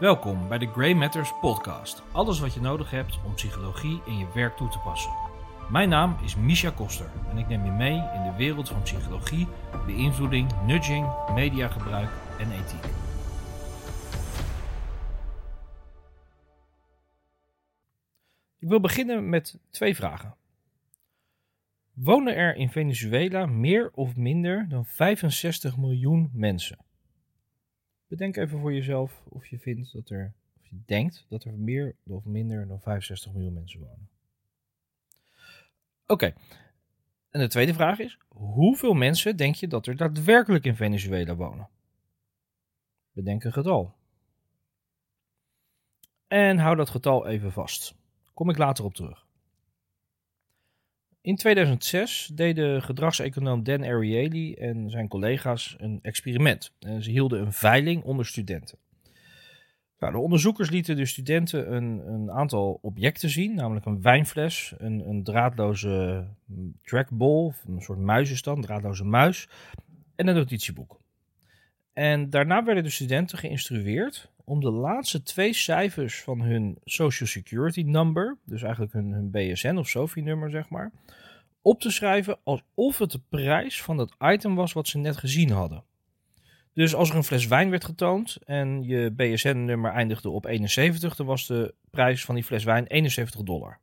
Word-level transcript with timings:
Welkom 0.00 0.48
bij 0.48 0.58
de 0.58 0.66
Grey 0.66 0.94
Matters 0.94 1.38
podcast. 1.40 2.02
Alles 2.12 2.40
wat 2.40 2.54
je 2.54 2.60
nodig 2.60 2.90
hebt 2.90 3.18
om 3.24 3.34
psychologie 3.34 4.00
in 4.06 4.18
je 4.18 4.26
werk 4.34 4.56
toe 4.56 4.68
te 4.68 4.78
passen. 4.78 5.12
Mijn 5.70 5.88
naam 5.88 6.16
is 6.24 6.36
Misha 6.36 6.70
Koster 6.70 7.10
en 7.30 7.38
ik 7.38 7.48
neem 7.48 7.64
je 7.64 7.70
mee 7.70 7.94
in 7.94 8.22
de 8.22 8.34
wereld 8.36 8.68
van 8.68 8.82
psychologie, 8.82 9.46
beïnvloeding, 9.86 10.62
nudging, 10.66 11.06
mediagebruik 11.34 12.10
en 12.38 12.52
ethiek. 12.52 12.84
Ik 18.58 18.68
wil 18.68 18.80
beginnen 18.80 19.28
met 19.28 19.58
twee 19.70 19.94
vragen. 19.94 20.34
Wonen 21.92 22.36
er 22.36 22.56
in 22.56 22.70
Venezuela 22.70 23.46
meer 23.46 23.90
of 23.92 24.16
minder 24.16 24.68
dan 24.68 24.86
65 24.86 25.76
miljoen 25.76 26.30
mensen? 26.32 26.78
Bedenk 28.06 28.36
even 28.36 28.58
voor 28.58 28.72
jezelf 28.72 29.22
of 29.28 29.46
je 29.46 29.58
vindt 29.58 29.92
dat 29.92 30.10
er, 30.10 30.34
of 30.60 30.66
je 30.66 30.76
denkt 30.86 31.26
dat 31.28 31.44
er 31.44 31.52
meer 31.52 31.96
of 32.06 32.24
minder 32.24 32.66
dan 32.66 32.80
65 32.80 33.32
miljoen 33.32 33.52
mensen 33.52 33.80
wonen. 33.80 34.08
Oké. 36.06 36.34
En 37.30 37.40
de 37.40 37.48
tweede 37.48 37.74
vraag 37.74 37.98
is: 37.98 38.18
hoeveel 38.28 38.94
mensen 38.94 39.36
denk 39.36 39.54
je 39.54 39.68
dat 39.68 39.86
er 39.86 39.96
daadwerkelijk 39.96 40.64
in 40.64 40.76
Venezuela 40.76 41.34
wonen? 41.34 41.68
Bedenk 43.12 43.44
een 43.44 43.52
getal. 43.52 43.94
En 46.26 46.58
hou 46.58 46.76
dat 46.76 46.90
getal 46.90 47.26
even 47.26 47.52
vast. 47.52 47.94
Kom 48.34 48.50
ik 48.50 48.58
later 48.58 48.84
op 48.84 48.94
terug. 48.94 49.26
In 51.24 51.36
2006 51.36 52.30
deden 52.34 52.82
gedragseconoom 52.82 53.62
Dan 53.62 53.84
Ariely 53.84 54.54
en 54.54 54.90
zijn 54.90 55.08
collega's 55.08 55.76
een 55.78 55.98
experiment. 56.02 56.72
En 56.78 57.02
ze 57.02 57.10
hielden 57.10 57.40
een 57.40 57.52
veiling 57.52 58.02
onder 58.02 58.26
studenten. 58.26 58.78
Nou, 59.98 60.12
de 60.12 60.18
onderzoekers 60.18 60.70
lieten 60.70 60.96
de 60.96 61.06
studenten 61.06 61.74
een, 61.74 62.06
een, 62.06 62.30
aantal 62.30 62.78
objecten 62.82 63.30
zien, 63.30 63.54
namelijk 63.54 63.86
een 63.86 64.02
wijnfles, 64.02 64.74
een, 64.78 65.08
een 65.08 65.22
draadloze 65.22 66.26
trackball, 66.82 67.52
een 67.66 67.80
soort 67.80 67.98
muizenstand, 67.98 68.62
draadloze 68.62 69.04
muis, 69.04 69.48
en 70.16 70.26
een 70.26 70.34
notitieboek. 70.34 71.00
En 71.92 72.30
daarna 72.30 72.64
werden 72.64 72.84
de 72.84 72.90
studenten 72.90 73.38
geïnstrueerd 73.38 74.32
om 74.44 74.60
de 74.60 74.70
laatste 74.70 75.22
twee 75.22 75.52
cijfers 75.52 76.22
van 76.22 76.40
hun 76.40 76.78
Social 76.84 77.28
Security 77.28 77.82
number, 77.82 78.38
dus 78.44 78.62
eigenlijk 78.62 78.92
hun, 78.92 79.30
BSN 79.30 79.76
of 79.76 79.88
SOFI-nummer, 79.88 80.50
zeg 80.50 80.68
maar, 80.68 80.92
op 81.62 81.80
te 81.80 81.90
schrijven 81.90 82.38
alsof 82.42 82.98
het 82.98 83.10
de 83.10 83.20
prijs 83.28 83.82
van 83.82 83.96
dat 83.96 84.14
item 84.18 84.54
was 84.54 84.72
wat 84.72 84.88
ze 84.88 84.98
net 84.98 85.16
gezien 85.16 85.50
hadden. 85.50 85.84
Dus 86.72 86.94
als 86.94 87.10
er 87.10 87.16
een 87.16 87.24
fles 87.24 87.46
wijn 87.46 87.70
werd 87.70 87.84
getoond 87.84 88.38
en 88.44 88.82
je 88.82 89.10
BSN-nummer 89.10 89.92
eindigde 89.92 90.30
op 90.30 90.44
71, 90.44 91.16
dan 91.16 91.26
was 91.26 91.46
de 91.46 91.74
prijs 91.90 92.24
van 92.24 92.34
die 92.34 92.44
fles 92.44 92.64
wijn 92.64 92.86
71 92.86 93.42
dollar. 93.42 93.78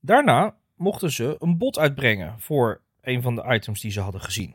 Daarna 0.00 0.56
mochten 0.74 1.10
ze 1.10 1.36
een 1.38 1.58
bod 1.58 1.78
uitbrengen 1.78 2.40
voor 2.40 2.80
een 3.00 3.22
van 3.22 3.34
de 3.34 3.44
items 3.54 3.80
die 3.80 3.90
ze 3.90 4.00
hadden 4.00 4.20
gezien. 4.20 4.54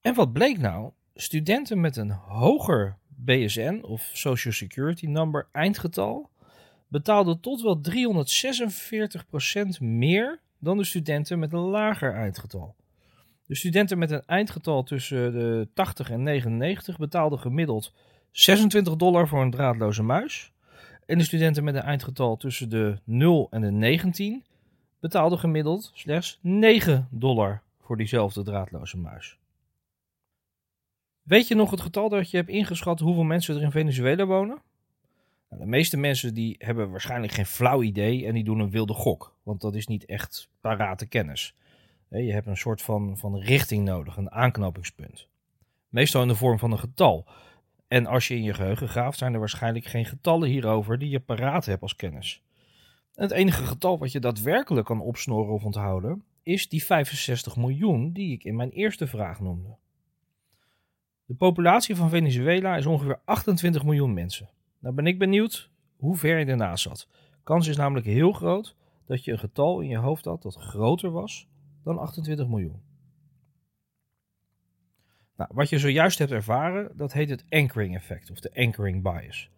En 0.00 0.14
wat 0.14 0.32
bleek 0.32 0.58
nou? 0.58 0.92
Studenten 1.18 1.80
met 1.80 1.96
een 1.96 2.10
hoger 2.10 2.96
BSN 3.08 3.80
of 3.82 4.10
Social 4.12 4.52
Security 4.52 5.06
number 5.06 5.48
eindgetal 5.52 6.30
betaalden 6.88 7.40
tot 7.40 7.62
wel 7.62 7.80
346% 9.76 9.80
meer 9.80 10.40
dan 10.58 10.76
de 10.76 10.84
studenten 10.84 11.38
met 11.38 11.52
een 11.52 11.58
lager 11.58 12.14
eindgetal. 12.14 12.74
De 13.46 13.54
studenten 13.54 13.98
met 13.98 14.10
een 14.10 14.22
eindgetal 14.26 14.82
tussen 14.82 15.32
de 15.32 15.68
80 15.74 16.10
en 16.10 16.22
99 16.22 16.98
betaalden 16.98 17.38
gemiddeld 17.38 17.92
26 18.30 18.96
dollar 18.96 19.28
voor 19.28 19.42
een 19.42 19.50
draadloze 19.50 20.02
muis. 20.02 20.52
En 21.06 21.18
de 21.18 21.24
studenten 21.24 21.64
met 21.64 21.74
een 21.74 21.82
eindgetal 21.82 22.36
tussen 22.36 22.68
de 22.68 22.98
0 23.04 23.46
en 23.50 23.60
de 23.60 23.70
19 23.70 24.44
betaalden 25.00 25.38
gemiddeld 25.38 25.90
slechts 25.94 26.38
9 26.42 27.08
dollar 27.10 27.62
voor 27.80 27.96
diezelfde 27.96 28.42
draadloze 28.42 28.96
muis. 28.96 29.38
Weet 31.26 31.48
je 31.48 31.54
nog 31.54 31.70
het 31.70 31.80
getal 31.80 32.08
dat 32.08 32.30
je 32.30 32.36
hebt 32.36 32.48
ingeschat 32.48 33.00
hoeveel 33.00 33.22
mensen 33.22 33.56
er 33.56 33.62
in 33.62 33.70
Venezuela 33.70 34.26
wonen? 34.26 34.62
Nou, 35.48 35.62
de 35.62 35.68
meeste 35.68 35.96
mensen 35.96 36.34
die 36.34 36.54
hebben 36.58 36.90
waarschijnlijk 36.90 37.32
geen 37.32 37.46
flauw 37.46 37.82
idee 37.82 38.26
en 38.26 38.34
die 38.34 38.44
doen 38.44 38.58
een 38.58 38.70
wilde 38.70 38.92
gok, 38.92 39.36
want 39.42 39.60
dat 39.60 39.74
is 39.74 39.86
niet 39.86 40.04
echt 40.04 40.48
parate 40.60 41.06
kennis. 41.06 41.54
Je 42.08 42.32
hebt 42.32 42.46
een 42.46 42.56
soort 42.56 42.82
van, 42.82 43.18
van 43.18 43.38
richting 43.38 43.84
nodig, 43.84 44.16
een 44.16 44.30
aanknopingspunt. 44.30 45.28
Meestal 45.88 46.22
in 46.22 46.28
de 46.28 46.34
vorm 46.34 46.58
van 46.58 46.72
een 46.72 46.78
getal. 46.78 47.26
En 47.88 48.06
als 48.06 48.28
je 48.28 48.34
in 48.34 48.42
je 48.42 48.54
geheugen 48.54 48.88
graaft, 48.88 49.18
zijn 49.18 49.32
er 49.32 49.38
waarschijnlijk 49.38 49.84
geen 49.84 50.04
getallen 50.04 50.48
hierover 50.48 50.98
die 50.98 51.10
je 51.10 51.20
paraat 51.20 51.64
hebt 51.64 51.82
als 51.82 51.96
kennis. 51.96 52.42
En 53.14 53.22
het 53.22 53.32
enige 53.32 53.64
getal 53.64 53.98
wat 53.98 54.12
je 54.12 54.20
daadwerkelijk 54.20 54.86
kan 54.86 55.00
opsnoren 55.00 55.52
of 55.52 55.64
onthouden, 55.64 56.24
is 56.42 56.68
die 56.68 56.84
65 56.84 57.56
miljoen 57.56 58.12
die 58.12 58.32
ik 58.32 58.44
in 58.44 58.56
mijn 58.56 58.70
eerste 58.70 59.06
vraag 59.06 59.40
noemde. 59.40 59.76
De 61.26 61.34
populatie 61.34 61.96
van 61.96 62.08
Venezuela 62.08 62.76
is 62.76 62.86
ongeveer 62.86 63.20
28 63.24 63.84
miljoen 63.84 64.14
mensen. 64.14 64.50
Nou 64.78 64.94
ben 64.94 65.06
ik 65.06 65.18
benieuwd 65.18 65.70
hoe 65.96 66.16
ver 66.16 66.38
je 66.38 66.44
ernaast 66.44 66.82
zat. 66.82 67.08
Kans 67.42 67.66
is 67.66 67.76
namelijk 67.76 68.06
heel 68.06 68.32
groot 68.32 68.76
dat 69.06 69.24
je 69.24 69.32
een 69.32 69.38
getal 69.38 69.80
in 69.80 69.88
je 69.88 69.96
hoofd 69.96 70.24
had 70.24 70.42
dat 70.42 70.54
groter 70.54 71.10
was 71.10 71.48
dan 71.84 71.98
28 71.98 72.48
miljoen. 72.48 72.82
Nou, 75.36 75.50
wat 75.54 75.68
je 75.68 75.78
zojuist 75.78 76.18
hebt 76.18 76.30
ervaren, 76.30 76.96
dat 76.96 77.12
heet 77.12 77.30
het 77.30 77.44
anchoring 77.48 77.94
effect 77.94 78.30
of 78.30 78.40
de 78.40 78.54
anchoring 78.54 79.02
bias. 79.02 79.50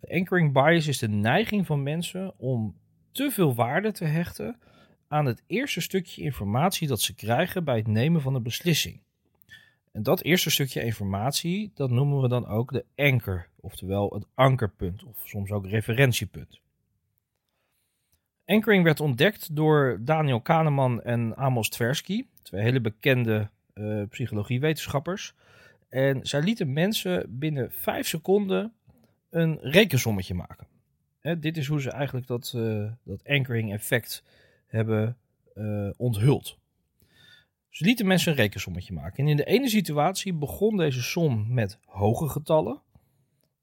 De 0.00 0.14
anchoring 0.14 0.52
bias 0.52 0.86
is 0.86 0.98
de 0.98 1.08
neiging 1.08 1.66
van 1.66 1.82
mensen 1.82 2.38
om 2.38 2.76
te 3.12 3.30
veel 3.30 3.54
waarde 3.54 3.92
te 3.92 4.04
hechten 4.04 4.58
aan 5.08 5.26
het 5.26 5.42
eerste 5.46 5.80
stukje 5.80 6.22
informatie 6.22 6.88
dat 6.88 7.00
ze 7.00 7.14
krijgen 7.14 7.64
bij 7.64 7.76
het 7.76 7.86
nemen 7.86 8.20
van 8.20 8.34
een 8.34 8.42
beslissing. 8.42 9.00
En 9.96 10.02
dat 10.02 10.22
eerste 10.22 10.50
stukje 10.50 10.82
informatie, 10.82 11.70
dat 11.74 11.90
noemen 11.90 12.20
we 12.20 12.28
dan 12.28 12.46
ook 12.46 12.72
de 12.72 12.84
anchor, 12.96 13.48
oftewel 13.60 14.10
het 14.14 14.26
ankerpunt 14.34 15.04
of 15.04 15.22
soms 15.24 15.50
ook 15.50 15.66
referentiepunt. 15.66 16.60
Anchoring 18.44 18.84
werd 18.84 19.00
ontdekt 19.00 19.56
door 19.56 19.98
Daniel 20.00 20.40
Kahneman 20.40 21.02
en 21.02 21.36
Amos 21.36 21.68
Tversky, 21.68 22.26
twee 22.42 22.62
hele 22.62 22.80
bekende 22.80 23.50
uh, 23.74 24.02
psychologiewetenschappers. 24.08 25.34
En 25.88 26.26
zij 26.26 26.42
lieten 26.42 26.72
mensen 26.72 27.38
binnen 27.38 27.72
vijf 27.72 28.06
seconden 28.06 28.72
een 29.30 29.58
rekensommetje 29.60 30.34
maken. 30.34 30.66
dit 31.38 31.56
is 31.56 31.66
hoe 31.66 31.80
ze 31.80 31.90
eigenlijk 31.90 32.26
dat, 32.26 32.52
uh, 32.56 32.90
dat 33.04 33.24
anchoring 33.24 33.72
effect 33.72 34.24
hebben 34.66 35.16
uh, 35.54 35.90
onthuld. 35.96 36.58
Ze 37.76 37.84
lieten 37.84 38.06
mensen 38.06 38.32
een 38.32 38.38
rekensommetje 38.38 38.92
maken. 38.92 39.24
En 39.24 39.30
in 39.30 39.36
de 39.36 39.44
ene 39.44 39.68
situatie 39.68 40.34
begon 40.34 40.76
deze 40.76 41.02
som 41.02 41.54
met 41.54 41.78
hoge 41.84 42.28
getallen. 42.28 42.82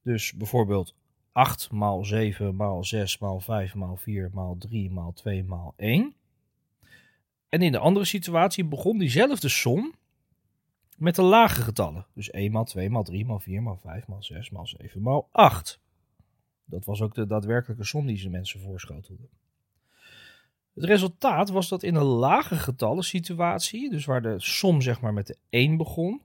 Dus 0.04 0.34
bijvoorbeeld 0.34 0.96
8 1.32 1.72
maal 1.72 2.06
7 2.06 2.56
maal 2.56 2.84
6 2.84 3.18
maal 3.18 3.40
5 3.40 3.74
maal 3.76 3.96
4 3.96 4.30
maal 4.34 4.56
3 4.58 4.92
maal 4.92 5.14
2 5.14 5.44
maal 5.44 5.74
1. 5.78 6.16
En 7.50 7.62
in 7.62 7.72
de 7.72 7.78
andere 7.78 8.06
situatie 8.06 8.66
begon 8.66 8.98
diezelfde 8.98 9.50
som 9.50 9.94
met 10.98 11.16
de 11.16 11.22
lage 11.22 11.62
getallen. 11.62 12.06
Dus 12.14 12.30
1 12.30 12.52
maal 12.52 12.66
2 12.66 12.90
maal 12.90 13.04
3 13.04 13.26
maal 13.26 13.40
4 13.40 13.62
maal 13.62 13.78
5 13.78 14.08
maal 14.08 14.24
6 14.24 14.50
maal 14.50 14.68
7 14.68 15.02
maal 15.02 15.30
8. 15.32 15.80
Dat 16.66 16.86
was 16.86 17.02
ook 17.02 17.16
de 17.16 17.26
daadwerkelijke 17.26 17.84
som 17.84 18.06
die 18.06 18.18
ze 18.18 18.30
mensen 18.30 18.60
voorschotelden. 18.60 19.30
Het 20.74 20.84
resultaat 20.84 21.50
was 21.50 21.70
dat 21.70 21.84
in 21.84 21.96
een 21.96 22.04
lage 22.04 22.56
getallen 22.56 23.04
situatie, 23.04 23.90
dus 23.90 24.06
waar 24.06 24.22
de 24.22 24.36
som 24.38 24.82
zeg 24.82 25.02
maar 25.02 25.14
met 25.14 25.28
de 25.28 25.38
1 25.50 25.78
begon, 25.78 26.22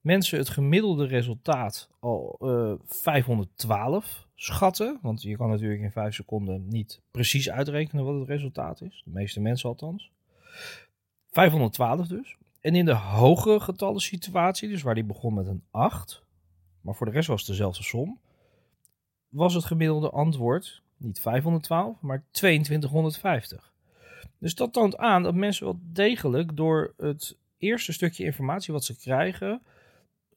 mensen 0.00 0.38
het 0.38 0.48
gemiddelde 0.48 1.06
resultaat 1.06 1.88
al 2.00 2.38
uh, 2.40 2.70
eh, 2.70 2.78
512 2.86 4.26
schatten. 4.34 4.98
Want 5.02 5.22
je 5.22 5.36
kan 5.36 5.48
natuurlijk 5.48 5.80
in 5.80 5.92
5 5.92 6.14
seconden 6.14 6.68
niet 6.68 7.00
precies 7.10 7.50
uitrekenen 7.50 8.04
wat 8.04 8.18
het 8.18 8.28
resultaat 8.28 8.82
is. 8.82 9.02
De 9.04 9.10
meeste 9.10 9.40
mensen 9.40 9.68
althans. 9.68 10.10
512 11.30 12.06
dus. 12.06 12.36
En 12.60 12.74
in 12.74 12.84
de 12.84 12.94
hogere 12.94 13.60
getallen 13.60 14.00
situatie, 14.00 14.68
dus 14.68 14.82
waar 14.82 14.94
die 14.94 15.04
begon 15.04 15.34
met 15.34 15.46
een 15.46 15.62
8, 15.70 16.22
maar 16.80 16.94
voor 16.94 17.06
de 17.06 17.12
rest 17.12 17.28
was 17.28 17.40
het 17.40 17.50
dezelfde 17.50 17.82
som, 17.82 18.18
was 19.28 19.54
het 19.54 19.64
gemiddelde 19.64 20.10
antwoord 20.10 20.82
niet 20.96 21.20
512, 21.20 22.00
maar 22.00 22.24
2250. 22.30 23.72
Dus 24.38 24.54
dat 24.54 24.72
toont 24.72 24.96
aan 24.96 25.22
dat 25.22 25.34
mensen 25.34 25.64
wel 25.64 25.78
degelijk 25.92 26.56
door 26.56 26.94
het 26.96 27.36
eerste 27.58 27.92
stukje 27.92 28.24
informatie 28.24 28.72
wat 28.72 28.84
ze 28.84 28.96
krijgen, 28.96 29.62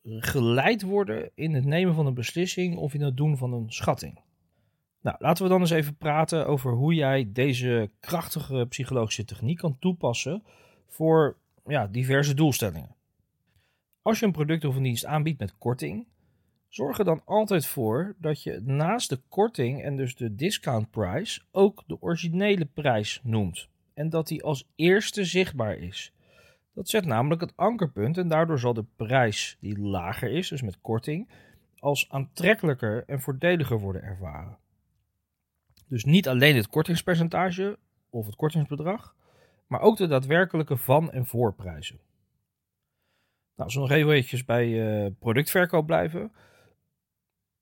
geleid 0.04 0.82
worden 0.82 1.30
in 1.36 1.54
het 1.54 1.66
nemen 1.66 1.96
van 1.96 2.06
een 2.06 2.14
beslissing 2.14 2.78
of 2.78 2.94
in 2.94 3.02
het 3.02 3.18
doen 3.18 3.38
van 3.38 3.54
een 3.54 3.72
schatting. 3.72 4.20
Nou, 5.02 5.16
laten 5.20 5.44
we 5.44 5.50
dan 5.50 5.60
eens 5.60 5.70
even 5.70 5.96
praten 5.96 6.48
over 6.48 6.72
hoe 6.72 6.94
jij 6.94 7.30
deze 7.34 7.90
krachtige 8.00 8.66
psychologische 8.70 9.26
techniek 9.26 9.58
kan 9.58 9.80
toepassen 9.80 10.44
voor 10.88 11.38
ja, 11.66 11.88
diverse 11.88 12.34
doelstellingen. 12.34 12.96
Als 14.02 14.20
je 14.20 14.26
een 14.26 14.32
product 14.32 14.66
of 14.66 14.76
een 14.76 14.84
dienst 14.84 15.06
aanbiedt 15.06 15.40
met 15.40 15.58
korting, 15.58 16.06
Zorg 16.72 17.00
er 17.00 17.06
dan 17.06 17.22
altijd 17.26 17.66
voor 17.66 18.16
dat 18.18 18.44
je 18.44 18.62
naast 18.64 19.10
de 19.10 19.20
korting 19.30 19.84
en 19.84 19.98
dus 19.98 20.16
de 20.16 20.36
discount 20.36 20.92
price 20.92 21.42
ook 21.52 21.84
de 21.88 22.02
originele 22.02 22.66
prijs 22.66 23.20
noemt. 23.24 23.68
En 23.94 24.10
dat 24.10 24.28
die 24.28 24.44
als 24.44 24.68
eerste 24.76 25.26
zichtbaar 25.26 25.78
is. 25.78 26.14
Dat 26.74 26.90
zet 26.90 27.06
namelijk 27.06 27.42
het 27.42 27.54
ankerpunt 27.56 28.18
en 28.18 28.28
daardoor 28.28 28.60
zal 28.60 28.74
de 28.74 28.86
prijs 28.96 29.58
die 29.60 29.80
lager 29.80 30.32
is, 30.32 30.50
dus 30.50 30.62
met 30.62 30.82
korting, 30.82 31.30
als 31.80 32.10
aantrekkelijker 32.10 33.04
en 33.08 33.22
voordeliger 33.22 33.80
worden 33.80 34.04
ervaren. 34.04 34.58
Dus 35.88 36.04
niet 36.04 36.28
alleen 36.28 36.56
het 36.56 36.68
kortingspercentage 36.68 37.80
of 38.10 38.26
het 38.26 38.36
kortingsbedrag, 38.36 39.16
maar 39.68 39.82
ook 39.82 39.98
de 39.98 40.08
daadwerkelijke 40.08 40.78
van- 40.78 41.12
en 41.12 41.26
voorprijzen. 41.26 42.00
Nou, 43.56 43.64
als 43.64 43.74
we 43.74 43.80
nog 43.80 43.92
even 43.92 44.46
bij 44.46 44.68
uh, 44.68 45.12
productverkoop 45.20 45.86
blijven, 45.86 46.32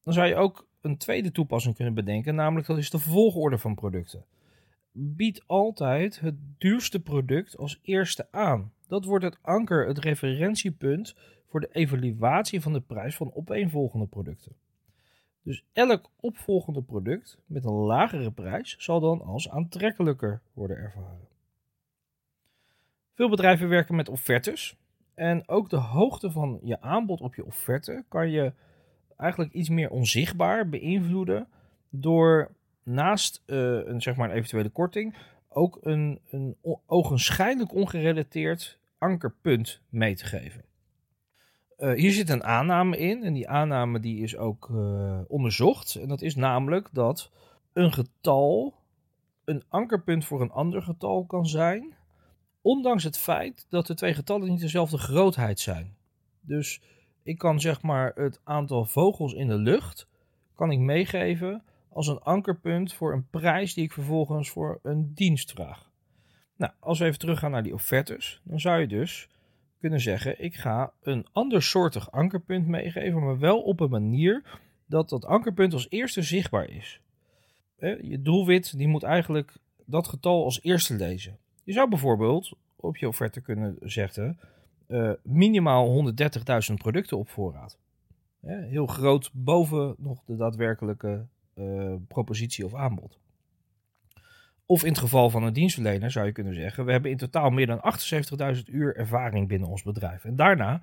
dan 0.03 0.13
zou 0.13 0.27
je 0.27 0.35
ook 0.35 0.67
een 0.81 0.97
tweede 0.97 1.31
toepassing 1.31 1.75
kunnen 1.75 1.93
bedenken, 1.93 2.35
namelijk 2.35 2.67
dat 2.67 2.77
is 2.77 2.89
de 2.89 2.99
volgorde 2.99 3.57
van 3.57 3.75
producten. 3.75 4.25
Bied 4.91 5.43
altijd 5.47 6.19
het 6.19 6.35
duurste 6.57 6.99
product 6.99 7.57
als 7.57 7.79
eerste 7.81 8.27
aan. 8.31 8.73
Dat 8.87 9.05
wordt 9.05 9.25
het 9.25 9.37
anker, 9.41 9.87
het 9.87 9.97
referentiepunt 9.97 11.15
voor 11.47 11.59
de 11.59 11.69
evaluatie 11.71 12.61
van 12.61 12.73
de 12.73 12.81
prijs 12.81 13.15
van 13.15 13.33
opeenvolgende 13.33 14.07
producten. 14.07 14.55
Dus 15.43 15.65
elk 15.73 16.09
opvolgende 16.19 16.81
product 16.81 17.37
met 17.45 17.65
een 17.65 17.73
lagere 17.73 18.31
prijs 18.31 18.75
zal 18.77 18.99
dan 18.99 19.21
als 19.21 19.49
aantrekkelijker 19.49 20.41
worden 20.53 20.77
ervaren. 20.77 21.27
Veel 23.13 23.29
bedrijven 23.29 23.69
werken 23.69 23.95
met 23.95 24.09
offertes. 24.09 24.77
En 25.13 25.47
ook 25.47 25.69
de 25.69 25.77
hoogte 25.77 26.31
van 26.31 26.59
je 26.63 26.81
aanbod 26.81 27.21
op 27.21 27.35
je 27.35 27.45
offerte 27.45 28.03
kan 28.07 28.29
je 28.29 28.53
eigenlijk 29.17 29.53
iets 29.53 29.69
meer 29.69 29.89
onzichtbaar 29.89 30.69
beïnvloeden 30.69 31.47
door 31.89 32.51
naast 32.89 33.43
uh, 33.45 33.85
een, 33.85 34.01
zeg 34.01 34.15
maar 34.15 34.29
een 34.29 34.35
eventuele 34.35 34.69
korting 34.69 35.15
ook 35.49 35.77
een, 35.81 36.19
een 36.29 36.57
ogenschijnlijk 36.85 37.73
ongerelateerd 37.73 38.79
ankerpunt 38.97 39.81
mee 39.89 40.15
te 40.15 40.25
geven. 40.25 40.63
Uh, 41.77 41.93
hier 41.93 42.11
zit 42.11 42.29
een 42.29 42.43
aanname 42.43 42.97
in 42.97 43.23
en 43.23 43.33
die 43.33 43.49
aanname 43.49 43.99
die 43.99 44.23
is 44.23 44.37
ook 44.37 44.69
uh, 44.71 45.19
onderzocht. 45.27 45.95
En 45.95 46.07
dat 46.07 46.21
is 46.21 46.35
namelijk 46.35 46.89
dat 46.91 47.31
een 47.73 47.93
getal 47.93 48.73
een 49.45 49.63
ankerpunt 49.67 50.25
voor 50.25 50.41
een 50.41 50.51
ander 50.51 50.81
getal 50.81 51.25
kan 51.25 51.47
zijn, 51.47 51.95
ondanks 52.61 53.03
het 53.03 53.17
feit 53.17 53.65
dat 53.69 53.87
de 53.87 53.93
twee 53.93 54.13
getallen 54.13 54.49
niet 54.49 54.59
dezelfde 54.59 54.97
grootheid 54.97 55.59
zijn. 55.59 55.95
Dus 56.41 56.81
ik 57.23 57.37
kan 57.37 57.59
zeg 57.59 57.81
maar 57.81 58.11
het 58.15 58.41
aantal 58.43 58.85
vogels 58.85 59.33
in 59.33 59.47
de 59.47 59.57
lucht 59.57 60.07
kan 60.55 60.71
ik 60.71 60.79
meegeven 60.79 61.63
als 61.89 62.07
een 62.07 62.19
ankerpunt 62.19 62.93
voor 62.93 63.13
een 63.13 63.27
prijs 63.29 63.73
die 63.73 63.83
ik 63.83 63.93
vervolgens 63.93 64.49
voor 64.49 64.79
een 64.83 65.11
dienst 65.13 65.51
vraag. 65.51 65.91
Nou, 66.55 66.71
als 66.79 66.99
we 66.99 67.05
even 67.05 67.19
teruggaan 67.19 67.51
naar 67.51 67.63
die 67.63 67.73
offertes, 67.73 68.41
dan 68.43 68.59
zou 68.59 68.79
je 68.79 68.87
dus 68.87 69.29
kunnen 69.79 69.99
zeggen: 69.99 70.43
ik 70.43 70.55
ga 70.55 70.93
een 71.01 71.27
ander 71.31 71.63
soortig 71.63 72.11
ankerpunt 72.11 72.67
meegeven, 72.67 73.23
maar 73.23 73.39
wel 73.39 73.61
op 73.61 73.79
een 73.79 73.89
manier 73.89 74.59
dat 74.85 75.09
dat 75.09 75.25
ankerpunt 75.25 75.73
als 75.73 75.89
eerste 75.89 76.21
zichtbaar 76.21 76.69
is. 76.69 77.01
Je 78.01 78.21
doelwit 78.21 78.77
die 78.77 78.87
moet 78.87 79.03
eigenlijk 79.03 79.57
dat 79.85 80.07
getal 80.07 80.43
als 80.43 80.63
eerste 80.63 80.95
lezen. 80.95 81.37
Je 81.63 81.73
zou 81.73 81.89
bijvoorbeeld 81.89 82.53
op 82.75 82.97
je 82.97 83.07
offerte 83.07 83.41
kunnen 83.41 83.75
zeggen: 83.79 84.39
uh, 84.87 85.11
minimaal 85.23 86.13
130.000 86.69 86.73
producten 86.73 87.17
op 87.17 87.29
voorraad. 87.29 87.77
heel 88.45 88.87
groot 88.87 89.29
boven 89.33 89.95
nog 89.97 90.23
de 90.25 90.35
daadwerkelijke 90.35 91.25
uh, 91.59 91.95
propositie 92.07 92.65
of 92.65 92.73
aanbod. 92.73 93.19
Of 94.65 94.83
in 94.83 94.89
het 94.89 94.97
geval 94.97 95.29
van 95.29 95.43
een 95.43 95.53
dienstverlener 95.53 96.11
zou 96.11 96.25
je 96.25 96.31
kunnen 96.31 96.53
zeggen: 96.53 96.85
we 96.85 96.91
hebben 96.91 97.11
in 97.11 97.17
totaal 97.17 97.49
meer 97.49 97.67
dan 97.67 97.81
78.000 98.55 98.63
uur 98.65 98.95
ervaring 98.95 99.47
binnen 99.47 99.69
ons 99.69 99.83
bedrijf. 99.83 100.23
En 100.25 100.35
daarna 100.35 100.81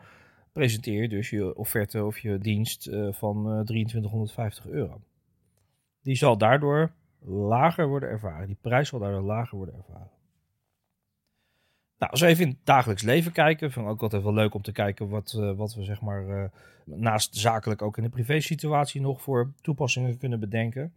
presenteer 0.52 1.02
je 1.02 1.08
dus 1.08 1.31
je 1.31 1.56
offerte 1.56 2.05
of 2.05 2.19
je 2.19 2.38
dienst 2.38 2.88
uh, 2.88 3.12
van 3.12 3.64
2350 3.64 4.67
euro. 4.67 5.00
Die 6.02 6.17
zal 6.17 6.38
daardoor 6.38 6.93
lager 7.28 7.88
worden 7.88 8.08
ervaren. 8.08 8.46
Die 8.46 8.58
prijs 8.61 8.88
zal 8.88 8.99
daardoor 8.99 9.23
lager 9.23 9.56
worden 9.56 9.75
ervaren. 9.75 10.11
Nou, 11.99 12.11
als 12.11 12.21
we 12.21 12.27
even 12.27 12.45
in 12.45 12.51
het 12.51 12.67
dagelijks 12.67 13.03
leven 13.03 13.33
kijken, 13.33 13.71
vind 13.71 13.87
ik 13.87 13.93
ook 13.93 14.03
altijd 14.03 14.23
wel 14.23 14.35
leuk 14.35 14.55
om 14.55 14.63
te 14.63 14.73
kijken 14.73 15.09
wat, 15.09 15.35
uh, 15.39 15.53
wat 15.53 15.75
we 15.75 15.85
zeg 15.85 16.01
maar 16.01 16.29
uh, 16.29 16.45
naast 16.85 17.37
zakelijk 17.37 17.83
ook 17.83 17.97
in 17.97 18.03
de 18.03 18.09
privé 18.09 18.41
situatie 18.41 19.01
nog 19.01 19.23
voor 19.23 19.53
toepassingen 19.61 20.19
kunnen 20.19 20.41
bedenken. 20.41 20.93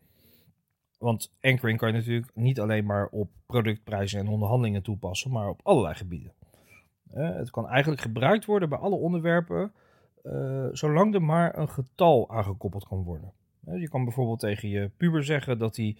Want 0.97 1.33
anchoring 1.41 1.77
kan 1.77 1.87
je 1.87 1.97
natuurlijk 1.97 2.31
niet 2.33 2.59
alleen 2.59 2.85
maar 2.85 3.07
op 3.07 3.29
productprijzen 3.45 4.19
en 4.19 4.27
onderhandelingen 4.27 4.83
toepassen, 4.83 5.31
maar 5.31 5.49
op 5.49 5.59
allerlei 5.63 5.95
gebieden. 5.95 6.33
Uh, 7.13 7.35
het 7.35 7.49
kan 7.49 7.67
eigenlijk 7.67 8.01
gebruikt 8.01 8.45
worden 8.45 8.69
bij 8.69 8.77
alle 8.77 8.95
onderwerpen, 8.95 9.71
zolang 10.71 11.13
er 11.13 11.21
maar 11.21 11.57
een 11.57 11.69
getal 11.69 12.29
aangekoppeld 12.29 12.87
kan 12.87 13.03
worden. 13.03 13.33
je 13.61 13.89
kan 13.89 14.03
bijvoorbeeld 14.03 14.39
tegen 14.39 14.69
je 14.69 14.91
puber 14.97 15.23
zeggen 15.23 15.57
dat 15.57 15.75
hij 15.75 15.97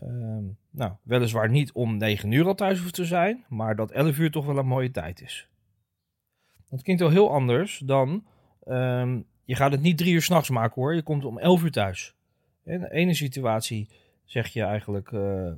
Ehm, 0.00 0.44
nou, 0.70 0.92
weliswaar 1.02 1.50
niet 1.50 1.72
om 1.72 1.96
9 1.96 2.32
uur 2.32 2.46
al 2.46 2.54
thuis 2.54 2.80
hoeft 2.80 2.94
te 2.94 3.04
zijn, 3.04 3.44
maar 3.48 3.76
dat 3.76 3.90
11 3.90 4.18
uur 4.18 4.30
toch 4.30 4.46
wel 4.46 4.58
een 4.58 4.66
mooie 4.66 4.90
tijd 4.90 5.20
is. 5.20 5.48
Dat 6.68 6.82
klinkt 6.82 7.02
wel 7.02 7.10
heel 7.10 7.30
anders 7.30 7.78
dan, 7.78 8.24
um, 8.68 9.26
je 9.44 9.54
gaat 9.54 9.72
het 9.72 9.80
niet 9.80 9.98
drie 9.98 10.12
uur 10.12 10.22
s'nachts 10.22 10.50
maken 10.50 10.82
hoor, 10.82 10.94
je 10.94 11.02
komt 11.02 11.24
om 11.24 11.38
11 11.38 11.62
uur 11.62 11.70
thuis. 11.70 12.14
In 12.64 12.80
de 12.80 12.92
ene 12.92 13.14
situatie 13.14 13.88
zeg 14.24 14.48
je 14.48 14.62
eigenlijk, 14.62 15.10
uh, 15.10 15.52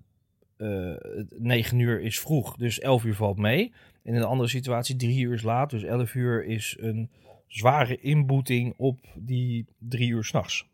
uh, 0.57 0.97
9 1.39 1.79
uur 1.79 2.01
is 2.01 2.21
vroeg, 2.21 2.57
dus 2.57 2.81
11 2.81 3.05
uur 3.05 3.15
valt 3.15 3.39
mee. 3.39 3.73
In 4.03 4.15
een 4.15 4.25
andere 4.25 4.49
situatie 4.49 4.97
3 4.97 5.25
uur 5.25 5.35
is 5.35 5.43
laat, 5.43 5.71
dus 5.71 5.83
11 5.83 6.15
uur 6.15 6.45
is 6.45 6.77
een 6.81 7.11
zware 7.47 8.01
inboeting 8.01 8.75
op 8.77 8.99
die 9.15 9.67
3 9.79 10.09
uur 10.09 10.25
s'nachts. 10.25 10.71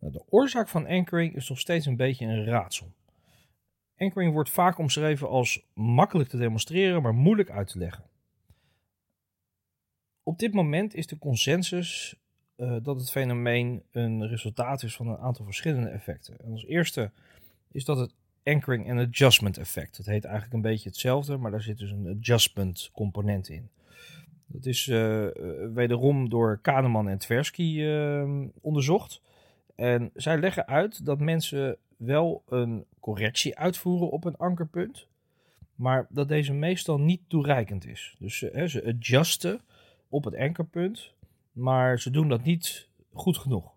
Nou, 0.00 0.12
de 0.12 0.24
oorzaak 0.28 0.68
van 0.68 0.86
anchoring 0.86 1.34
is 1.34 1.48
nog 1.48 1.58
steeds 1.58 1.86
een 1.86 1.96
beetje 1.96 2.26
een 2.26 2.44
raadsel. 2.44 2.92
Anchoring 3.96 4.32
wordt 4.32 4.50
vaak 4.50 4.78
omschreven 4.78 5.28
als 5.28 5.66
makkelijk 5.74 6.28
te 6.28 6.36
demonstreren, 6.36 7.02
maar 7.02 7.14
moeilijk 7.14 7.50
uit 7.50 7.68
te 7.68 7.78
leggen. 7.78 8.04
Op 10.22 10.38
dit 10.38 10.52
moment 10.52 10.94
is 10.94 11.06
de 11.06 11.18
consensus 11.18 12.16
uh, 12.56 12.76
dat 12.82 13.00
het 13.00 13.10
fenomeen 13.10 13.82
een 13.90 14.28
resultaat 14.28 14.82
is 14.82 14.96
van 14.96 15.08
een 15.08 15.18
aantal 15.18 15.44
verschillende 15.44 15.88
effecten. 15.88 16.38
En 16.38 16.52
als 16.52 16.64
eerste 16.64 17.10
is 17.72 17.84
dat 17.84 17.98
het 17.98 18.14
anchoring 18.44 18.88
en 18.88 18.98
adjustment 18.98 19.58
effect. 19.58 19.96
Het 19.96 20.06
heet 20.06 20.24
eigenlijk 20.24 20.54
een 20.54 20.70
beetje 20.70 20.88
hetzelfde, 20.88 21.36
maar 21.36 21.50
daar 21.50 21.62
zit 21.62 21.78
dus 21.78 21.90
een 21.90 22.16
adjustment 22.18 22.90
component 22.92 23.48
in. 23.48 23.70
Dat 24.46 24.66
is 24.66 24.86
uh, 24.86 25.26
wederom 25.74 26.28
door 26.28 26.58
Kahneman 26.62 27.08
en 27.08 27.18
Tversky 27.18 27.84
onderzocht. 28.60 29.22
En 29.80 30.10
zij 30.14 30.38
leggen 30.38 30.66
uit 30.66 31.06
dat 31.06 31.20
mensen 31.20 31.76
wel 31.96 32.42
een 32.48 32.84
correctie 32.98 33.58
uitvoeren 33.58 34.10
op 34.10 34.24
een 34.24 34.36
ankerpunt, 34.36 35.06
maar 35.74 36.06
dat 36.10 36.28
deze 36.28 36.52
meestal 36.52 37.00
niet 37.00 37.20
toereikend 37.28 37.86
is. 37.86 38.16
Dus 38.18 38.40
hè, 38.40 38.68
ze 38.68 38.84
adjusten 38.84 39.60
op 40.08 40.24
het 40.24 40.36
ankerpunt, 40.36 41.12
maar 41.52 42.00
ze 42.00 42.10
doen 42.10 42.28
dat 42.28 42.44
niet 42.44 42.88
goed 43.12 43.38
genoeg. 43.38 43.72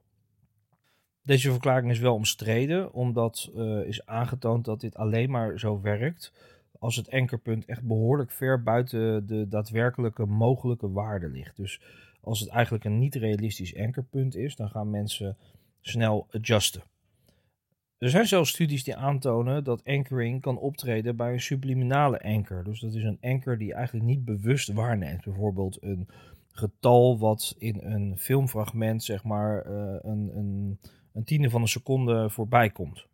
Deze 1.21 1.51
verklaring 1.51 1.91
is 1.91 1.99
wel 1.99 2.13
omstreden, 2.13 2.93
omdat 2.93 3.51
uh, 3.55 3.85
is 3.85 4.05
aangetoond 4.05 4.65
dat 4.65 4.81
dit 4.81 4.95
alleen 4.95 5.29
maar 5.29 5.59
zo 5.59 5.81
werkt 5.81 6.33
als 6.79 6.95
het 6.95 7.11
ankerpunt 7.11 7.65
echt 7.65 7.83
behoorlijk 7.83 8.31
ver 8.31 8.63
buiten 8.63 9.27
de 9.27 9.47
daadwerkelijke 9.47 10.25
mogelijke 10.25 10.91
waarde 10.91 11.29
ligt. 11.29 11.57
Dus 11.57 11.81
als 12.21 12.39
het 12.39 12.49
eigenlijk 12.49 12.83
een 12.83 12.99
niet 12.99 13.15
realistisch 13.15 13.77
ankerpunt 13.77 14.35
is, 14.35 14.55
dan 14.55 14.69
gaan 14.69 14.89
mensen 14.89 15.37
snel 15.83 16.27
adjusten. 16.31 16.83
Er 17.97 18.09
zijn 18.09 18.27
zelfs 18.27 18.49
studies 18.49 18.83
die 18.83 18.95
aantonen 18.95 19.63
dat 19.63 19.83
anchoring 19.85 20.41
kan 20.41 20.57
optreden 20.57 21.15
bij 21.15 21.33
een 21.33 21.41
subliminale 21.41 22.21
anker. 22.21 22.63
Dus 22.63 22.79
dat 22.79 22.93
is 22.93 23.03
een 23.03 23.17
anker 23.21 23.57
die 23.57 23.73
eigenlijk 23.73 24.05
niet 24.05 24.25
bewust 24.25 24.71
waarneemt. 24.71 25.23
Bijvoorbeeld 25.23 25.77
een 25.83 26.07
getal 26.51 27.19
wat 27.19 27.55
in 27.57 27.79
een 27.81 28.17
filmfragment 28.17 29.03
zeg 29.03 29.23
maar 29.23 29.65
uh, 29.67 29.73
een, 30.01 30.37
een, 30.37 30.79
een, 31.13 31.23
tiende 31.23 31.49
van 31.49 31.61
een 31.61 31.67
seconde 31.67 32.29
voorbij 32.29 32.69
komt. 32.69 33.05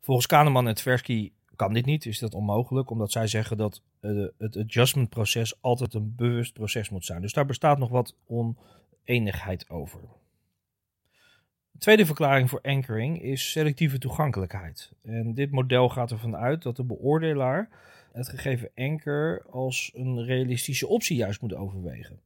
Volgens 0.00 0.26
Kahneman 0.26 0.68
en 0.68 0.74
Tversky 0.74 1.32
kan 1.56 1.72
dit 1.72 1.86
niet, 1.86 2.06
is 2.06 2.18
dat 2.18 2.34
onmogelijk, 2.34 2.90
omdat 2.90 3.12
zij 3.12 3.26
zeggen 3.26 3.56
dat 3.56 3.82
uh, 4.00 4.26
het 4.38 4.56
adjustment 4.56 5.08
proces 5.08 5.62
altijd 5.62 5.94
een 5.94 6.14
bewust 6.16 6.52
proces 6.52 6.88
moet 6.88 7.04
zijn. 7.04 7.20
Dus 7.20 7.32
daar 7.32 7.46
bestaat 7.46 7.78
nog 7.78 7.90
wat 7.90 8.16
oneenigheid 8.26 9.70
over. 9.70 10.00
De 11.74 11.80
tweede 11.80 12.06
verklaring 12.06 12.50
voor 12.50 12.60
anchoring 12.60 13.22
is 13.22 13.50
selectieve 13.50 13.98
toegankelijkheid. 13.98 14.92
En 15.02 15.34
dit 15.34 15.50
model 15.50 15.88
gaat 15.88 16.10
ervan 16.10 16.36
uit 16.36 16.62
dat 16.62 16.76
de 16.76 16.84
beoordelaar 16.84 17.68
het 18.12 18.28
gegeven 18.28 18.70
anker 18.74 19.44
als 19.50 19.90
een 19.94 20.24
realistische 20.24 20.86
optie 20.86 21.16
juist 21.16 21.40
moet 21.40 21.54
overwegen. 21.54 22.20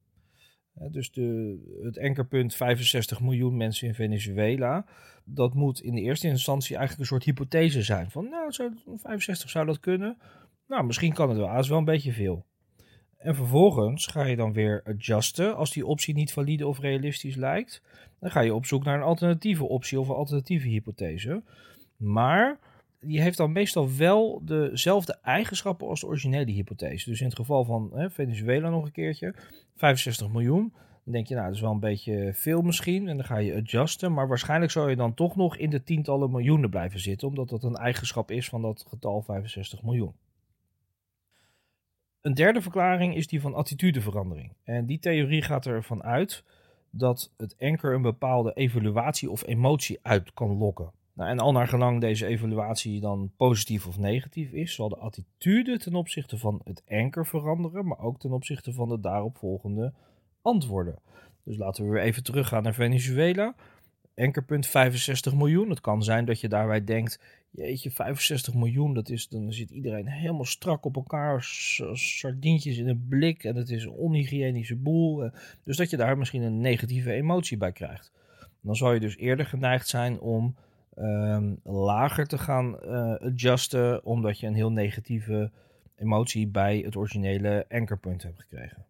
Dus 0.73 1.11
de, 1.11 1.57
het 1.83 1.97
enkerpunt 1.97 2.55
65 2.55 3.21
miljoen 3.21 3.57
mensen 3.57 3.87
in 3.87 3.93
Venezuela, 3.93 4.85
dat 5.23 5.53
moet 5.53 5.81
in 5.81 5.95
de 5.95 6.01
eerste 6.01 6.27
instantie 6.27 6.75
eigenlijk 6.75 6.99
een 6.99 7.17
soort 7.17 7.23
hypothese 7.23 7.81
zijn. 7.81 8.11
Van 8.11 8.29
nou, 8.29 8.53
65 8.95 9.49
zou 9.49 9.65
dat 9.65 9.79
kunnen. 9.79 10.17
Nou, 10.67 10.85
misschien 10.85 11.13
kan 11.13 11.29
het 11.29 11.37
wel, 11.37 11.47
dat 11.47 11.63
is 11.63 11.69
wel 11.69 11.77
een 11.77 11.85
beetje 11.85 12.13
veel. 12.13 12.45
En 13.19 13.35
vervolgens 13.35 14.07
ga 14.07 14.25
je 14.25 14.35
dan 14.35 14.53
weer 14.53 14.81
adjusten 14.85 15.55
als 15.55 15.71
die 15.71 15.85
optie 15.85 16.13
niet 16.13 16.33
valide 16.33 16.67
of 16.67 16.79
realistisch 16.79 17.35
lijkt. 17.35 17.81
Dan 18.19 18.31
ga 18.31 18.39
je 18.39 18.53
op 18.53 18.65
zoek 18.65 18.83
naar 18.83 18.95
een 18.95 19.03
alternatieve 19.03 19.67
optie 19.67 19.99
of 19.99 20.07
een 20.07 20.15
alternatieve 20.15 20.67
hypothese. 20.67 21.43
Maar 21.97 22.59
die 22.99 23.21
heeft 23.21 23.37
dan 23.37 23.51
meestal 23.51 23.95
wel 23.97 24.41
dezelfde 24.45 25.17
eigenschappen 25.21 25.87
als 25.87 25.99
de 25.99 26.07
originele 26.07 26.51
hypothese. 26.51 27.09
Dus 27.09 27.19
in 27.19 27.25
het 27.25 27.35
geval 27.35 27.63
van 27.63 27.91
hè, 27.93 28.09
Venezuela 28.09 28.69
nog 28.69 28.85
een 28.85 28.91
keertje, 28.91 29.33
65 29.75 30.29
miljoen. 30.29 30.73
Dan 31.03 31.13
denk 31.13 31.27
je, 31.27 31.33
nou, 31.33 31.47
dat 31.47 31.55
is 31.55 31.61
wel 31.61 31.71
een 31.71 31.79
beetje 31.79 32.31
veel 32.33 32.61
misschien. 32.61 33.07
En 33.07 33.17
dan 33.17 33.25
ga 33.25 33.37
je 33.37 33.55
adjusten. 33.55 34.13
Maar 34.13 34.27
waarschijnlijk 34.27 34.71
zou 34.71 34.89
je 34.89 34.95
dan 34.95 35.13
toch 35.13 35.35
nog 35.35 35.57
in 35.57 35.69
de 35.69 35.83
tientallen 35.83 36.31
miljoenen 36.31 36.69
blijven 36.69 36.99
zitten. 36.99 37.27
Omdat 37.27 37.49
dat 37.49 37.63
een 37.63 37.75
eigenschap 37.75 38.31
is 38.31 38.49
van 38.49 38.61
dat 38.61 38.85
getal 38.89 39.21
65 39.21 39.83
miljoen. 39.83 40.13
Een 42.21 42.33
derde 42.33 42.61
verklaring 42.61 43.15
is 43.15 43.27
die 43.27 43.41
van 43.41 43.53
attitudeverandering. 43.53 44.53
En 44.63 44.85
die 44.85 44.99
theorie 44.99 45.41
gaat 45.41 45.65
ervan 45.65 46.03
uit 46.03 46.43
dat 46.89 47.33
het 47.37 47.55
anker 47.59 47.93
een 47.93 48.01
bepaalde 48.01 48.53
evaluatie 48.53 49.29
of 49.29 49.47
emotie 49.47 49.99
uit 50.01 50.33
kan 50.33 50.57
lokken. 50.57 50.91
Nou, 51.13 51.29
en 51.29 51.39
al 51.39 51.51
naar 51.51 51.67
gelang 51.67 52.01
deze 52.01 52.25
evaluatie 52.25 52.99
dan 52.99 53.31
positief 53.37 53.87
of 53.87 53.97
negatief 53.97 54.51
is, 54.51 54.75
zal 54.75 54.89
de 54.89 54.97
attitude 54.97 55.77
ten 55.77 55.95
opzichte 55.95 56.37
van 56.37 56.61
het 56.63 56.83
anker 56.89 57.25
veranderen, 57.25 57.87
maar 57.87 57.99
ook 57.99 58.19
ten 58.19 58.31
opzichte 58.31 58.73
van 58.73 58.89
de 58.89 58.99
daaropvolgende 58.99 59.93
antwoorden. 60.41 60.99
Dus 61.43 61.57
laten 61.57 61.85
we 61.85 61.91
weer 61.91 62.01
even 62.01 62.23
teruggaan 62.23 62.63
naar 62.63 62.73
Venezuela. 62.73 63.55
Ankerpunt 64.15 64.67
65 64.67 65.33
miljoen. 65.33 65.69
Het 65.69 65.81
kan 65.81 66.03
zijn 66.03 66.25
dat 66.25 66.39
je 66.39 66.47
daarbij 66.47 66.83
denkt: 66.83 67.19
jeetje, 67.51 67.91
65 67.91 68.53
miljoen, 68.53 68.93
dat 68.93 69.09
is, 69.09 69.27
dan 69.27 69.53
zit 69.53 69.69
iedereen 69.69 70.07
helemaal 70.07 70.45
strak 70.45 70.85
op 70.85 70.95
elkaar, 70.95 71.43
sardientjes 71.93 72.77
in 72.77 72.87
een 72.87 73.05
blik 73.09 73.43
en 73.43 73.55
het 73.55 73.69
is 73.69 73.83
een 73.83 73.91
onhygiënische 73.91 74.75
boel. 74.75 75.29
Dus 75.63 75.77
dat 75.77 75.89
je 75.89 75.97
daar 75.97 76.17
misschien 76.17 76.41
een 76.41 76.61
negatieve 76.61 77.11
emotie 77.11 77.57
bij 77.57 77.71
krijgt. 77.71 78.11
Dan 78.61 78.75
zou 78.75 78.93
je 78.93 78.99
dus 78.99 79.17
eerder 79.17 79.45
geneigd 79.45 79.87
zijn 79.87 80.19
om 80.19 80.55
um, 80.97 81.59
lager 81.63 82.27
te 82.27 82.37
gaan 82.37 82.77
uh, 82.83 83.15
adjusten, 83.15 84.05
omdat 84.05 84.39
je 84.39 84.47
een 84.47 84.53
heel 84.53 84.71
negatieve 84.71 85.51
emotie 85.95 86.47
bij 86.47 86.77
het 86.77 86.95
originele 86.95 87.65
ankerpunt 87.69 88.23
hebt 88.23 88.39
gekregen. 88.39 88.85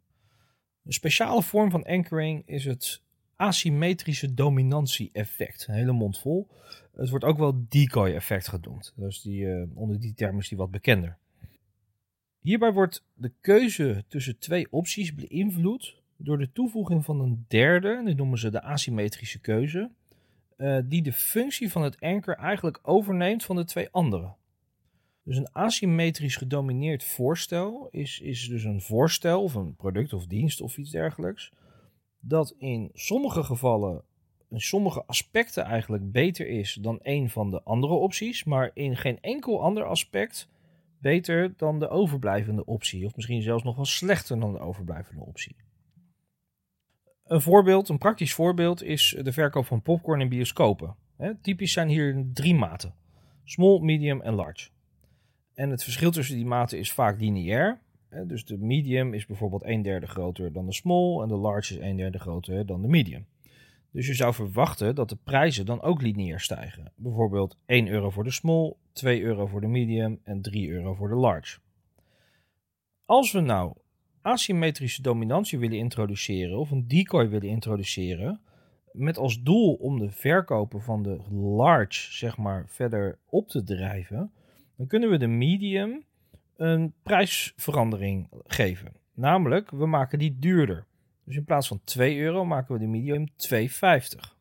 Een 0.86 0.94
speciale 0.94 1.44
vorm 1.44 1.72
van 1.72 1.84
anchoring 1.84 2.44
is 2.46 2.66
het 2.66 3.02
asymmetrische 3.40 4.34
dominantie-effect. 4.34 5.68
Een 5.68 5.74
hele 5.74 5.92
mond 5.92 6.20
vol. 6.20 6.48
Het 6.96 7.10
wordt 7.10 7.26
ook 7.26 7.38
wel 7.38 7.66
decoy-effect 7.70 8.48
genoemd. 8.48 8.94
Dus 8.96 9.22
die, 9.22 9.42
uh, 9.42 9.64
onder 9.74 10.00
die 10.00 10.14
term 10.14 10.38
is 10.40 10.50
die 10.50 10.58
wat 10.58 10.72
bekender. 10.72 11.18
Hierbij 12.40 12.74
wordt 12.74 13.06
de 13.14 13.32
keuze 13.42 14.04
tussen 14.08 14.40
twee 14.40 14.72
opties 14.72 15.16
beïnvloed 15.16 15.96
door 16.18 16.38
de 16.38 16.52
toevoeging 16.52 17.06
van 17.06 17.20
een 17.20 17.46
derde, 17.48 18.02
dit 18.06 18.18
noemen 18.18 18.38
ze 18.38 18.50
de 18.50 18.62
asymmetrische 18.62 19.40
keuze, 19.40 19.92
uh, 20.58 20.80
die 20.86 21.02
de 21.02 21.14
functie 21.14 21.72
van 21.72 21.84
het 21.84 22.00
anker 22.00 22.36
eigenlijk 22.36 22.80
overneemt 22.82 23.44
van 23.44 23.56
de 23.56 23.66
twee 23.66 23.90
andere. 23.92 24.34
Dus 25.24 25.38
een 25.38 25.52
asymmetrisch 25.52 26.36
gedomineerd 26.36 27.04
voorstel 27.04 27.88
is, 27.92 28.20
is 28.20 28.48
dus 28.48 28.64
een 28.64 28.82
voorstel 28.82 29.44
of 29.44 29.54
een 29.54 29.76
product 29.76 30.14
of 30.14 30.26
dienst 30.26 30.62
of 30.62 30.78
iets 30.78 30.92
dergelijks, 30.92 31.52
dat 32.20 32.56
in 32.58 32.90
sommige 32.94 33.44
gevallen, 33.44 34.04
in 34.50 34.62
sommige 34.62 35.04
aspecten 35.06 35.64
eigenlijk 35.64 36.12
beter 36.12 36.48
is 36.48 36.74
dan 36.82 37.00
een 37.02 37.30
van 37.30 37.52
de 37.52 37.64
andere 37.64 37.94
opties, 37.94 38.44
maar 38.44 38.72
in 38.74 38.98
geen 38.98 39.22
enkel 39.22 39.62
ander 39.62 39.84
aspect 39.84 40.50
beter 41.02 41.54
dan 41.58 41.80
de 41.80 41.90
overblijvende 41.90 42.66
optie, 42.66 43.06
of 43.06 43.16
misschien 43.16 43.42
zelfs 43.42 43.64
nog 43.64 43.76
wel 43.76 43.86
slechter 43.86 44.40
dan 44.40 44.54
de 44.54 44.60
overblijvende 44.60 45.26
optie. 45.26 45.56
Een 47.24 47.42
voorbeeld, 47.42 47.90
een 47.90 47.98
praktisch 47.98 48.34
voorbeeld, 48.34 48.84
is 48.84 49.18
de 49.22 49.32
verkoop 49.32 49.66
van 49.66 49.82
popcorn 49.82 50.22
in 50.22 50.30
bioscopen. 50.30 50.96
typisch 51.42 51.74
zijn 51.74 51.88
hier 51.88 52.26
drie 52.34 52.56
maten: 52.56 52.94
small, 53.44 53.80
medium 53.80 54.22
en 54.22 54.34
large. 54.34 54.70
En 55.54 55.70
het 55.70 55.84
verschil 55.84 56.12
tussen 56.12 56.36
die 56.36 56.46
maten 56.46 56.78
is 56.78 56.92
vaak 56.92 57.20
lineair. 57.20 57.82
Dus 58.28 58.46
de 58.46 58.58
medium 58.58 59.14
is 59.14 59.26
bijvoorbeeld 59.26 59.66
een 59.66 59.82
derde 59.82 60.08
groter 60.08 60.54
dan 60.54 60.66
de 60.66 60.74
small 60.74 61.22
en 61.22 61.28
de 61.28 61.36
large 61.36 61.74
is 61.74 61.80
een 61.80 61.98
derde 61.98 62.20
groter 62.20 62.66
dan 62.66 62.82
de 62.82 62.88
medium. 62.88 63.26
Dus 63.92 64.08
je 64.08 64.14
zou 64.14 64.34
verwachten 64.34 64.96
dat 64.96 65.10
de 65.10 65.18
prijzen 65.24 65.66
dan 65.66 65.82
ook 65.82 66.02
lineair 66.02 66.40
stijgen. 66.40 66.92
Bijvoorbeeld 66.96 67.58
1 67.66 67.88
euro 67.88 68.10
voor 68.10 68.24
de 68.24 68.32
small, 68.32 68.74
2 68.92 69.22
euro 69.22 69.46
voor 69.46 69.62
de 69.62 69.68
medium 69.68 70.20
en 70.24 70.42
3 70.42 70.70
euro 70.70 70.94
voor 70.94 71.10
de 71.10 71.16
large. 71.16 71.60
Als 73.06 73.32
we 73.32 73.40
nou 73.40 73.74
asymmetrische 74.22 75.02
dominantie 75.02 75.60
willen 75.60 75.78
introduceren 75.78 76.58
of 76.58 76.72
een 76.72 76.88
decoy 76.88 77.30
willen 77.30 77.50
introduceren, 77.50 78.42
met 78.92 79.18
als 79.18 79.42
doel 79.44 79.74
om 79.74 80.00
de 80.00 80.12
verkopen 80.12 80.82
van 80.82 81.04
de 81.04 81.20
large 81.32 82.12
zeg 82.12 82.38
maar 82.38 82.66
verder 82.68 83.20
op 83.26 83.48
te 83.48 83.64
drijven, 83.64 84.32
dan 84.78 84.88
kunnen 84.88 85.10
we 85.10 85.18
de 85.18 85.28
medium 85.28 86.04
een 86.60 86.94
prijsverandering 87.04 88.28
geven. 88.44 88.94
Namelijk, 89.14 89.72
we 89.72 89.86
maken 89.86 90.20
die 90.20 90.40
duurder. 90.40 90.86
Dus 91.24 91.36
in 91.36 91.44
plaats 91.44 91.68
van 91.68 91.82
2 91.84 92.20
euro 92.20 92.46
maken 92.46 92.74
we 92.74 92.80
de 92.80 92.88
medium 92.88 93.28
2,50. 93.28 94.38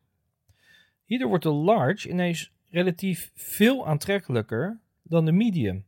Hierdoor 1.05 1.27
wordt 1.29 1.43
de 1.43 1.51
large 1.51 2.09
ineens 2.09 2.51
relatief 2.69 3.31
veel 3.35 3.87
aantrekkelijker 3.87 4.79
dan 5.03 5.25
de 5.25 5.31
medium. 5.31 5.85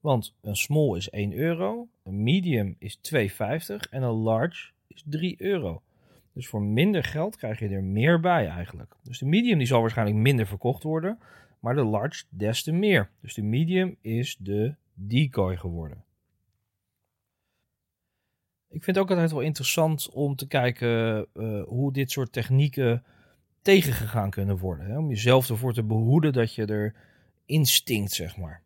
Want 0.00 0.34
een 0.40 0.56
small 0.56 0.96
is 0.96 1.10
1 1.10 1.32
euro, 1.32 1.88
een 2.02 2.22
medium 2.22 2.76
is 2.78 2.98
2,50 3.14 3.20
en 3.90 4.02
een 4.02 4.10
large 4.10 4.70
is 4.86 5.02
3 5.06 5.34
euro. 5.38 5.82
Dus 6.32 6.48
voor 6.48 6.62
minder 6.62 7.04
geld 7.04 7.36
krijg 7.36 7.58
je 7.58 7.68
er 7.68 7.84
meer 7.84 8.20
bij 8.20 8.46
eigenlijk. 8.46 8.94
Dus 9.02 9.18
de 9.18 9.26
medium 9.26 9.58
die 9.58 9.66
zal 9.66 9.80
waarschijnlijk 9.80 10.18
minder 10.18 10.46
verkocht 10.46 10.82
worden, 10.82 11.18
maar 11.60 11.74
de 11.74 11.84
large 11.84 12.24
des 12.30 12.62
te 12.62 12.72
meer. 12.72 13.10
Dus 13.20 13.34
de 13.34 13.42
medium 13.42 13.96
is 14.00 14.36
de 14.36 14.74
decoy 14.98 15.56
geworden. 15.56 16.04
Ik 18.68 18.84
vind 18.84 18.96
het 18.96 19.04
ook 19.04 19.10
altijd 19.10 19.30
wel 19.30 19.40
interessant 19.40 20.10
om 20.10 20.36
te 20.36 20.46
kijken 20.46 21.26
uh, 21.34 21.62
hoe 21.62 21.92
dit 21.92 22.10
soort 22.10 22.32
technieken 22.32 23.04
tegengegaan 23.62 24.30
kunnen 24.30 24.58
worden. 24.58 24.86
Hè? 24.86 24.98
Om 24.98 25.08
jezelf 25.08 25.50
ervoor 25.50 25.72
te 25.72 25.82
behoeden 25.82 26.32
dat 26.32 26.54
je 26.54 26.66
er 26.66 26.94
instinct, 27.44 28.12
zeg 28.12 28.36
maar. 28.36 28.62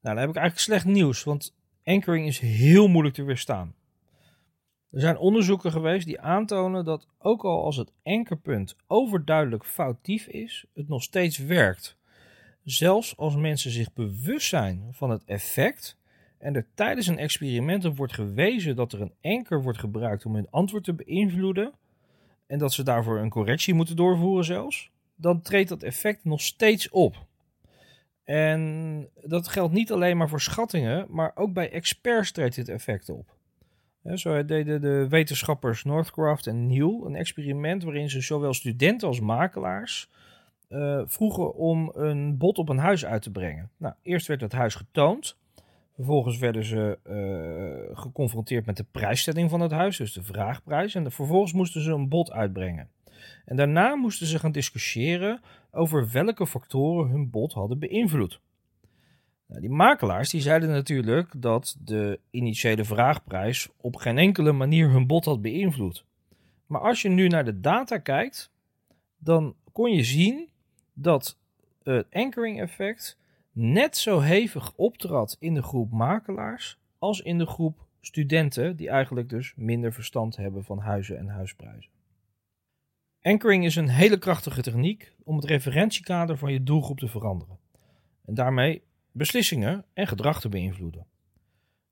Nou, 0.00 0.14
dan 0.14 0.16
heb 0.16 0.28
ik 0.28 0.36
eigenlijk 0.36 0.58
slecht 0.58 0.84
nieuws, 0.84 1.24
want 1.24 1.54
anchoring 1.84 2.26
is 2.26 2.38
heel 2.38 2.88
moeilijk 2.88 3.14
te 3.14 3.22
weerstaan. 3.22 3.74
Er 4.90 5.00
zijn 5.00 5.16
onderzoeken 5.16 5.72
geweest 5.72 6.06
die 6.06 6.20
aantonen 6.20 6.84
dat 6.84 7.08
ook 7.18 7.44
al 7.44 7.64
als 7.64 7.76
het 7.76 7.92
ankerpunt 8.02 8.76
overduidelijk 8.86 9.64
foutief 9.64 10.26
is, 10.26 10.66
het 10.74 10.88
nog 10.88 11.02
steeds 11.02 11.38
werkt. 11.38 11.96
Zelfs 12.64 13.16
als 13.16 13.36
mensen 13.36 13.70
zich 13.70 13.92
bewust 13.92 14.48
zijn 14.48 14.88
van 14.90 15.10
het 15.10 15.24
effect 15.24 15.96
en 16.38 16.54
er 16.54 16.66
tijdens 16.74 17.06
een 17.06 17.18
experiment 17.18 17.96
wordt 17.96 18.12
gewezen 18.12 18.76
dat 18.76 18.92
er 18.92 19.00
een 19.00 19.14
anker 19.22 19.62
wordt 19.62 19.78
gebruikt 19.78 20.26
om 20.26 20.34
hun 20.34 20.50
antwoord 20.50 20.84
te 20.84 20.94
beïnvloeden 20.94 21.72
en 22.46 22.58
dat 22.58 22.72
ze 22.72 22.82
daarvoor 22.82 23.18
een 23.18 23.30
correctie 23.30 23.74
moeten 23.74 23.96
doorvoeren 23.96 24.44
zelfs, 24.44 24.90
dan 25.14 25.42
treedt 25.42 25.68
dat 25.68 25.82
effect 25.82 26.24
nog 26.24 26.40
steeds 26.40 26.88
op. 26.88 27.26
En 28.24 29.08
dat 29.24 29.48
geldt 29.48 29.72
niet 29.72 29.92
alleen 29.92 30.16
maar 30.16 30.28
voor 30.28 30.40
schattingen, 30.40 31.06
maar 31.10 31.32
ook 31.34 31.52
bij 31.52 31.70
experts 31.70 32.32
treedt 32.32 32.54
dit 32.54 32.68
effect 32.68 33.08
op. 33.08 33.36
Zo 34.14 34.44
deden 34.44 34.80
de 34.80 35.06
wetenschappers 35.08 35.84
Northcroft 35.84 36.46
en 36.46 36.66
Neal 36.66 37.06
een 37.06 37.14
experiment 37.14 37.82
waarin 37.82 38.10
ze 38.10 38.20
zowel 38.20 38.54
studenten 38.54 39.08
als 39.08 39.20
makelaars 39.20 40.10
uh, 40.72 41.02
vroegen 41.04 41.54
om 41.54 41.90
een 41.94 42.38
bod 42.38 42.58
op 42.58 42.68
een 42.68 42.78
huis 42.78 43.04
uit 43.04 43.22
te 43.22 43.30
brengen. 43.30 43.70
Nou, 43.76 43.94
eerst 44.02 44.26
werd 44.26 44.40
het 44.40 44.52
huis 44.52 44.74
getoond. 44.74 45.36
Vervolgens 45.94 46.38
werden 46.38 46.64
ze 46.64 46.98
uh, 47.06 47.98
geconfronteerd 47.98 48.66
met 48.66 48.76
de 48.76 48.86
prijsstelling 48.90 49.50
van 49.50 49.60
het 49.60 49.70
huis, 49.70 49.96
dus 49.96 50.12
de 50.12 50.22
vraagprijs. 50.22 50.94
En 50.94 51.12
vervolgens 51.12 51.52
moesten 51.52 51.82
ze 51.82 51.92
een 51.92 52.08
bod 52.08 52.32
uitbrengen. 52.32 52.88
En 53.44 53.56
daarna 53.56 53.94
moesten 53.94 54.26
ze 54.26 54.38
gaan 54.38 54.52
discussiëren 54.52 55.40
over 55.70 56.10
welke 56.12 56.46
factoren 56.46 57.10
hun 57.10 57.30
bod 57.30 57.52
hadden 57.52 57.78
beïnvloed. 57.78 58.40
Nou, 59.46 59.60
die 59.60 59.70
makelaars 59.70 60.30
die 60.30 60.40
zeiden 60.40 60.68
natuurlijk 60.68 61.42
dat 61.42 61.76
de 61.84 62.20
initiële 62.30 62.84
vraagprijs 62.84 63.68
op 63.76 63.96
geen 63.96 64.18
enkele 64.18 64.52
manier 64.52 64.90
hun 64.90 65.06
bod 65.06 65.24
had 65.24 65.42
beïnvloed. 65.42 66.04
Maar 66.66 66.80
als 66.80 67.02
je 67.02 67.08
nu 67.08 67.28
naar 67.28 67.44
de 67.44 67.60
data 67.60 67.98
kijkt, 67.98 68.52
dan 69.18 69.54
kon 69.72 69.92
je 69.92 70.02
zien 70.04 70.48
dat 70.92 71.38
het 71.82 72.06
anchoring 72.12 72.60
effect 72.60 73.18
net 73.52 73.96
zo 73.96 74.20
hevig 74.20 74.72
optrad 74.76 75.36
in 75.38 75.54
de 75.54 75.62
groep 75.62 75.90
makelaars 75.90 76.78
als 76.98 77.20
in 77.20 77.38
de 77.38 77.46
groep 77.46 77.86
studenten 78.00 78.76
die 78.76 78.88
eigenlijk 78.88 79.28
dus 79.28 79.52
minder 79.56 79.92
verstand 79.92 80.36
hebben 80.36 80.64
van 80.64 80.78
huizen 80.78 81.18
en 81.18 81.28
huisprijzen. 81.28 81.90
Anchoring 83.22 83.64
is 83.64 83.76
een 83.76 83.88
hele 83.88 84.18
krachtige 84.18 84.62
techniek 84.62 85.14
om 85.24 85.36
het 85.36 85.44
referentiekader 85.44 86.38
van 86.38 86.52
je 86.52 86.62
doelgroep 86.62 86.98
te 86.98 87.08
veranderen 87.08 87.58
en 88.24 88.34
daarmee 88.34 88.82
beslissingen 89.12 89.84
en 89.94 90.06
gedrag 90.06 90.40
te 90.40 90.48
beïnvloeden. 90.48 91.06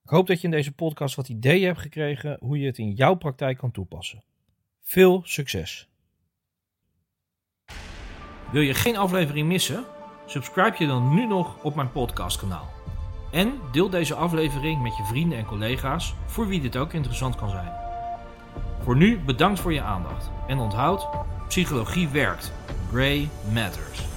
Ik 0.03 0.11
hoop 0.11 0.27
dat 0.27 0.41
je 0.41 0.45
in 0.45 0.51
deze 0.51 0.73
podcast 0.73 1.15
wat 1.15 1.29
ideeën 1.29 1.67
hebt 1.67 1.79
gekregen 1.79 2.37
hoe 2.41 2.59
je 2.59 2.67
het 2.67 2.79
in 2.79 2.93
jouw 2.93 3.15
praktijk 3.15 3.59
kan 3.59 3.71
toepassen. 3.71 4.23
Veel 4.81 5.23
succes! 5.25 5.90
Wil 8.51 8.63
je 8.63 8.75
geen 8.75 8.97
aflevering 8.97 9.49
missen? 9.49 9.85
Subscribe 10.27 10.75
je 10.79 10.87
dan 10.87 11.15
nu 11.15 11.27
nog 11.27 11.57
op 11.63 11.75
mijn 11.75 11.93
podcastkanaal. 11.93 12.71
En 13.31 13.53
deel 13.73 13.91
deze 13.91 14.15
aflevering 14.15 14.83
met 14.83 14.97
je 14.97 15.05
vrienden 15.05 15.39
en 15.39 15.45
collega's 15.45 16.15
voor 16.27 16.47
wie 16.47 16.61
dit 16.61 16.77
ook 16.77 16.93
interessant 16.93 17.37
kan 17.37 17.51
zijn. 17.51 17.73
Voor 18.83 18.97
nu 18.97 19.19
bedankt 19.19 19.61
voor 19.61 19.73
je 19.73 19.83
aandacht 19.83 20.31
en 20.47 20.59
onthoud, 20.59 21.07
psychologie 21.49 22.09
werkt. 22.09 22.53
Gray 22.91 23.29
matters. 23.53 24.10